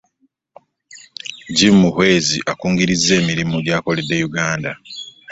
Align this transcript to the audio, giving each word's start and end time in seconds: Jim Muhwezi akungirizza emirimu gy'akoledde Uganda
Jim 1.55 1.75
Muhwezi 1.81 2.37
akungirizza 2.51 3.11
emirimu 3.21 3.55
gy'akoledde 3.65 4.15
Uganda 4.29 4.71